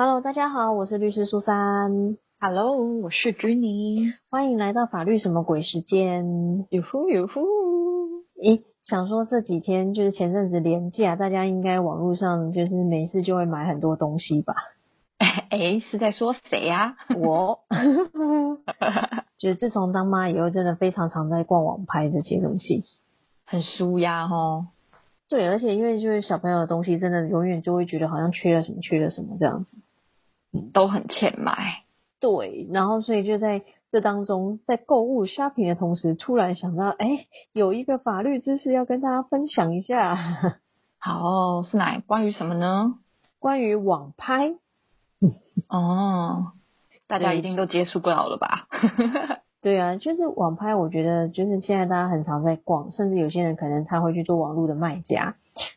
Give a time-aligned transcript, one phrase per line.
[0.00, 2.16] Hello，大家好，我是律师苏珊。
[2.38, 4.12] Hello，我是 Jenny。
[4.30, 6.68] 欢迎来到法律什么鬼时间。
[6.70, 7.40] 哟呼哟呼！
[8.40, 14.54] 咦，想说这几天就是前阵子连假，大家应该网络上就是没事就会买很多东西吧？
[15.18, 17.58] 哎，是在说谁啊、我，
[19.36, 22.84] 就是自从当妈以后，真的非常常在逛网拍这些东西。
[23.44, 24.68] 很舒压哦。
[25.28, 29.70] 对，而且因为就是小朋友的东西，真的永远就会觉得好像缺了什么，缺了什么这样子。
[30.72, 31.84] 都很欠买。
[32.20, 40.18] 对，然后所以就在这当中，在购物 shopping 的同时，突然想到，哎，有一个法律知识要跟大家分享一下，
[40.98, 42.94] 好，是哪关于什么呢？
[43.38, 44.56] 关于网拍。
[45.68, 46.52] 哦，
[47.06, 48.66] 大家一定都接触不了了吧？
[49.60, 55.34] 对啊，就是网拍，我觉得就是现在大家很常在逛，甚至有些人可能他会去做网络的卖家，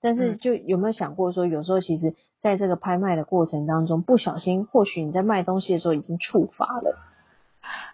[0.00, 0.38] 但是嗯。
[0.38, 6.96] 就有没有想过说，有时候其实在这个拍卖的过程当中，不小心，或许你在卖东西的时候已经触发了。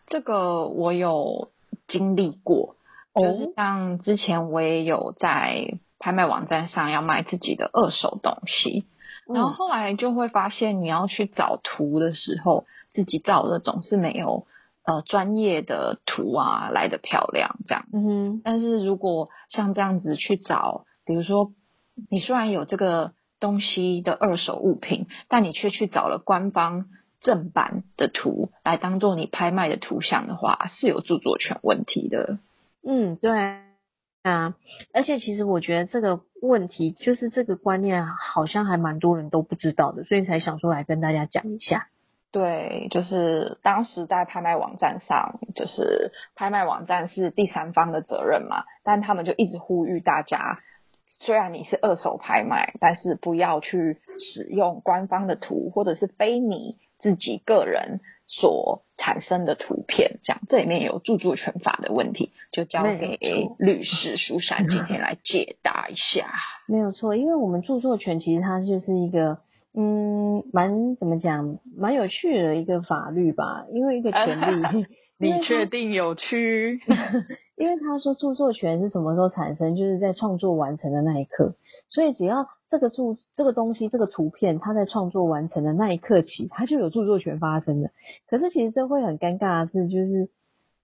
[0.07, 1.49] 这个我有
[1.89, 2.77] 经历过，
[3.15, 8.85] 就是哦像之前我也有在拍卖网站上要卖自己的二手东西，
[9.27, 9.53] 然后嗯。
[9.55, 14.45] 后来就会发现，你要去找图的时候，自己照的总是没有
[14.85, 17.87] 呃专业的图啊来的漂亮这样。
[17.93, 21.53] 嗯哼，但是如果像这样子去找，比如说
[22.11, 26.87] 你虽然有这个东西的二手物品，但你却去找了官方
[27.21, 32.39] 正版的图来当做你拍卖的图像的话，是有著作权问题的。
[32.83, 33.61] 嗯，对
[34.23, 34.55] 啊，
[34.95, 41.89] 而且其实我觉得这个问题就是这个观念好像还蛮多人都不知道的，所以才想说来跟大家讲一下。
[42.33, 50.61] 对，就是当时在拍卖网站上，就是拍卖网站是第三方的责任嘛，但他们就一直呼吁大家，
[51.09, 66.31] 虽然你是二手拍卖，但是不要去使用官方的图，或者是非你自己个人所产生的图片，这样这里面有著作权法的问题，就交没给律师苏珊今天来解答一下。
[66.69, 69.39] 没有错，因为我们著作权其实它就是一个，
[69.75, 73.67] 嗯，蛮怎么讲，蛮有趣的一个法律吧。
[73.73, 74.87] 因为一个权利
[75.19, 76.81] 你确定有趣？
[77.57, 81.55] 因为他说著作权是什么时候产生，就是在创作完成的那一刻。
[81.89, 87.91] 所以只要这个著这个东西这个图片，它在创作完成的那一刻起，它就有著作权发生的。
[88.29, 90.31] 可是其实这会很尴尬的是，就是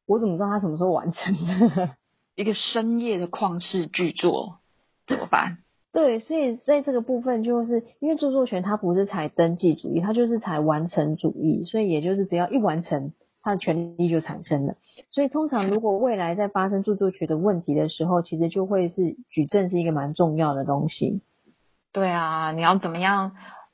[0.04, 1.96] 我怎么知道它什么时候完成的？
[2.34, 4.58] 一个深夜的旷世巨作
[5.06, 5.58] 怎么办？
[5.96, 14.74] 对，所以在这个部分，就是因为著作权它不是采登记主义，它就是采完成主义，所以也就是只要一完成，它的权利就产生了。
[15.10, 21.22] 所以通常如果未来在发生著作权的问题的时候，其实就会是举证是一个蛮重要的东西。
[21.92, 23.32] 对啊，你要怎么样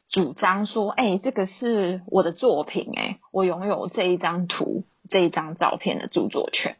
[0.08, 6.76] 主张说，哎、这个是我的作品、哎，我拥有这一张图、这一张照片的著作权。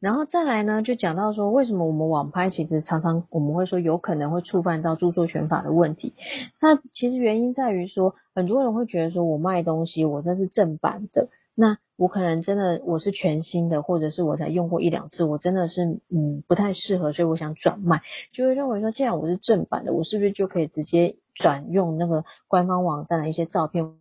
[0.00, 6.14] 然后再来呢，就讲到说，为什么我们网拍其实常常我们会说有可能会触犯到著作权法的问题。
[6.60, 18.00] 那其实原因在于说，很多人会觉得说我卖东西，我这是正版的，那我可能真的我是全新的，或者是我才用过一两次，我真的是嗯不太适合，所以我想转卖，
[18.32, 23.92] 就会认为说，既然我是正版的，我是不是就可以直接转用那个官方网站的一些照片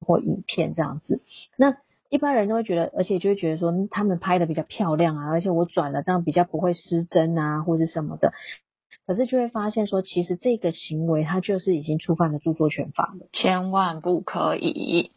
[0.00, 1.22] 或影片这样子？
[1.56, 1.76] 那
[2.12, 8.34] 一般人都会觉得，而且就会觉得说嗯他们拍的比较漂亮啊，而且我转了这样比较不会失真啊，或是什么的。
[9.06, 13.28] 可是就会发现说，其实这个行为它就是已经触犯了著作权法了。
[13.32, 15.12] 千万不可以。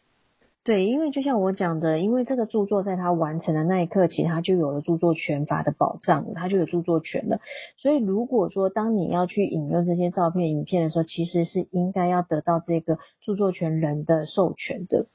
[0.64, 7.40] 对，因为就像我讲的，因为这个著作在它完成的那一刻起，它就有了著作权法的保障了，它就有著作权了。
[7.76, 15.06] 所以如果说当你要去引用这些照片、影片的时候，其实是应该要得到这个著作权人的授权的。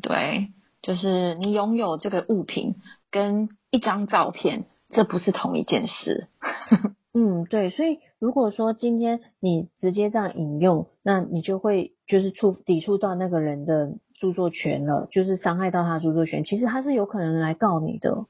[0.00, 0.48] 对，
[0.84, 2.74] 就是你拥有这个物品
[3.10, 6.28] 跟一张照片，这不是同一件事。
[7.14, 16.44] 嗯，对，所以如果说今天你直接这样引用，那你就会就是触抵触到那个人的著作权了，就是伤害到他的著作权。
[16.44, 18.26] 其实他是有可能来告你的。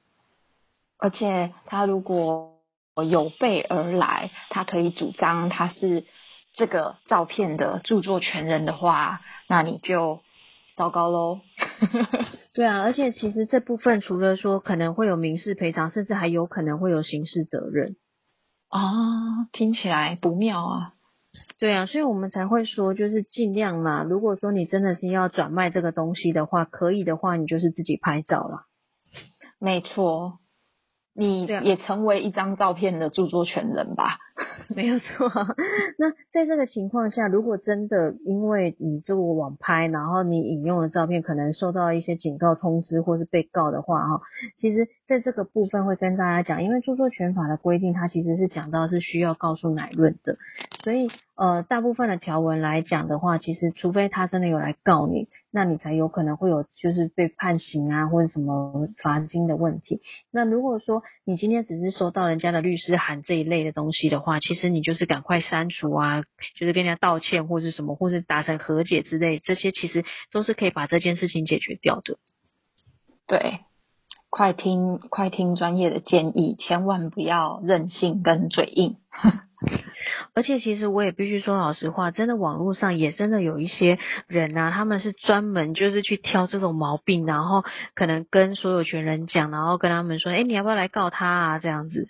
[0.96, 2.61] 而且他如果
[3.08, 6.05] 有备而来，他可以主张他是
[6.55, 10.20] 这个照片的著作权人的话，那你就
[10.76, 11.40] 糟糕喽。
[12.54, 17.96] 对啊，而且其实这部分除了说可能会有民事赔偿，甚至还有可能会有刑事责任。
[18.70, 20.94] 哦，听起来不妙啊！
[21.58, 24.04] 对啊，所以我们才会说，就是尽量啦。
[24.08, 28.66] 如果说你真的是要转卖这个东西的话，可以的话，你就是自己拍照啦。
[29.58, 30.38] 没错，
[31.14, 34.19] 你也成为一张照片的著作权人吧？
[34.75, 35.31] 没有错。
[35.99, 44.22] 那在这个情况下，如果真的因为你这个网拍，然后你引用的照片可能受到一些警告通知或是被告的话，哈，
[44.56, 50.37] 其实在这个部分会跟大家讲，因为著作权法的规定，它其实是讲到是需要告诉乃论的，
[50.82, 55.28] 所以呃，大部分的条文来讲的话，其实除非他真的有来告你。
[55.50, 60.00] 那你才有可能会有就是被判刑啊，或者什么罚金的问题。
[60.32, 66.22] 那如果说你今天只是收到人家的律师函这一类的东西的话，其实你就是赶快删除啊，
[66.56, 72.19] 就是跟人家道歉或是什么，或是达成和解之类，这些其实都是可以把这件事情解决掉的。
[73.26, 73.60] 对，
[74.28, 78.96] 快听快听专业的建议，千万不要任性跟嘴硬。
[80.34, 87.64] 而且其实我也必须说老实话，真的网络上也真的有一些人啊，他们是专门就是去挑这种毛病，然后
[87.94, 91.58] 可能跟所有权人讲，然后跟他们说，哎，你要不要来告他啊？
[91.58, 92.08] 这样子。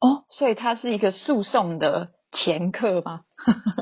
[0.00, 3.22] 哦，所以他是一个诉讼的前客吗？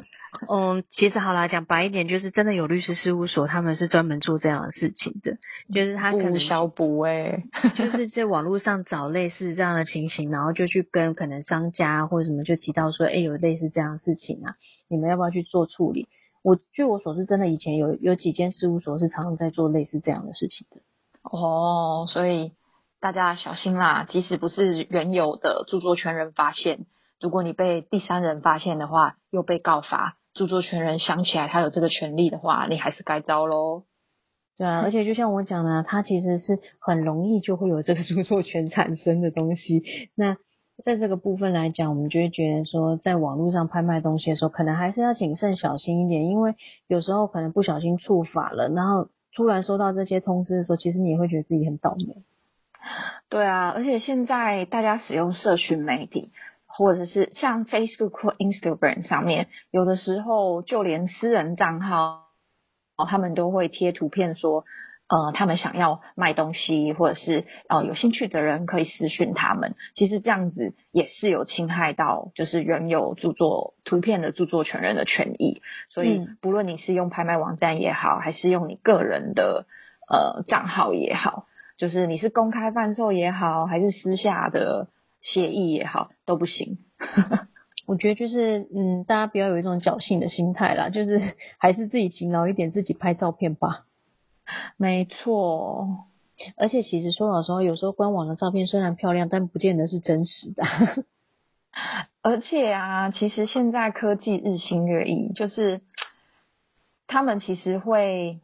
[0.51, 5.37] 嗯，其实好啦，讲白一点，就是真的有律师事务所，他们是专门做这样的事情的，
[5.75, 7.45] 就是他可能小补哎，
[7.77, 14.55] 就是在网络上找类似这样的情形，然后就去跟可能商家或者什么就提到说，哎，有类似这样的事情啊，
[14.89, 16.09] 你们要不要去做处理？
[16.43, 20.81] 我据我所知，真的以前有有几间事务所是常常在做类似这样的事情的。
[21.25, 22.53] 哦，所以
[23.01, 26.87] 大家小心啦，即使不是原有的著作权人发现，
[27.21, 30.17] 如果你被第三人发现的话，又被告发。
[30.39, 33.83] 著作权人想起来他有这个权利的话，你还是该招喽。
[34.57, 39.83] 对啊，而且就像我讲的，它其实是很容易就会有这个著作权产生的东西。
[40.15, 40.37] 那
[40.85, 46.55] 在这个部分来讲，我们就会觉得说，在网络上拍卖东西的时候，可能还是要谨慎小心一点，因为
[46.87, 52.23] 有时候可能不小心触法了，然后突然收到这些通知的时候，其实你也会觉得自己很倒霉。
[53.29, 56.33] 对啊，而且现在大家使用社群媒体。
[56.79, 62.27] 或者是像 Facebook 或 Instagram 上面，有的时候就连私人账号，
[62.97, 64.65] 哦，他们都会贴图片说，
[65.09, 69.75] 呃，他们想要卖东西，或者是呃有兴趣的人可以私讯他们。
[69.97, 75.61] 其实这样子也是有侵害到就是原有著作图片的著作权人的权益。
[75.91, 79.67] 所以不论你是用拍卖网站也好，还是用你个人的
[80.09, 81.47] 呃账号也好，
[81.77, 84.87] 就是你是公开贩售也好，还是私下的。
[85.21, 86.79] 协议也好都不行，
[87.87, 93.85] 我觉得就是嗯，大家不要有一种侥幸的心态啦，就是还是自己勤劳一点，自己拍照片吧。
[94.77, 96.07] 没错，
[96.57, 100.65] 而且其实说老实话，有时候官网的照片虽然漂亮，但不见得是真实的。
[102.23, 105.81] 而且啊，其实现在科技日新月异，就是
[107.07, 108.41] 他们其实会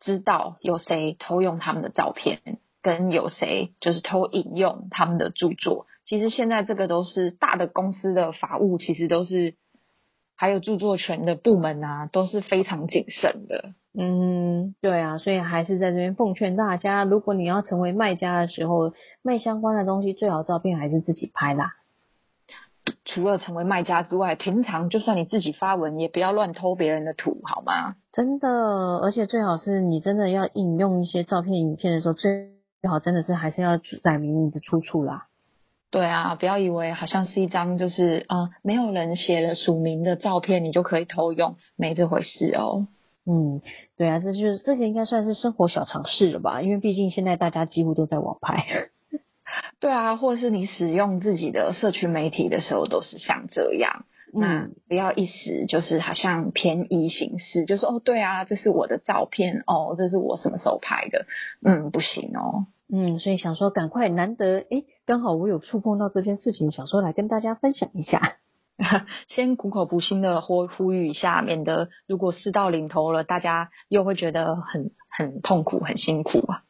[0.00, 2.40] 知道有谁偷用他们的照片。
[2.84, 9.54] 跟有谁就是偷引用他们的著作，其实现在这个都是大的公司的法务，其实都是
[10.36, 13.70] 还有著作权的部门啊，都是非常谨慎的。
[13.98, 18.92] 嗯，对啊，所以还是在这边奉劝大家，如果你要成为卖家的时候，
[19.22, 21.72] 卖相关的东西最好照片还是自己拍啦。
[23.06, 27.96] 除了成为卖家之外，平常就算你自己发文，也不要乱偷别人的图，好吗？
[28.12, 28.50] 真的，
[28.98, 32.50] 而且最好是你真的要引用一些照片、影片的时候，最
[32.82, 35.28] 最好真的是还是要载明你的出处啦。
[35.92, 42.88] 对啊，不要以为好像是一张就是啊没有人写了署名的照片，你就可以偷用，没这回事哦。
[43.26, 43.60] 嗯，
[43.98, 46.62] 对啊，这就是这个应该算是生活小常识了吧？
[46.62, 48.64] 因为毕竟现在大家几乎都在网拍。
[49.80, 54.06] 对啊，或者是你使用自己的社群媒体的时候，都是像这样。
[54.32, 61.26] 那不要一时就是好像便宜行事，就说哦，对啊，这是我的照片哦，这是我什么时候拍的？
[61.62, 62.64] 嗯，不行哦。
[62.94, 68.36] 嗯，所以想说赶快，难得诶，刚好我有触碰到这件事情，想说来跟大家分享一下。
[69.28, 76.64] 先苦口婆心的呼呼吁一下，免得如果事到临头了，大家又会觉得很很痛苦、很辛苦啊。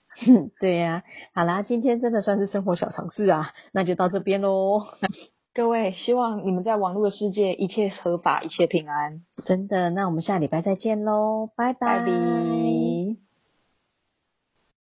[0.61, 1.03] 对呀，
[1.35, 4.87] 好啦，今天真的算是生活小常识啊，那就到这边喽。
[5.55, 9.23] 各位，希望你们在网络的世界一切合法，一切平安。
[9.45, 12.05] 真的，那我们下礼拜再见喽，拜拜。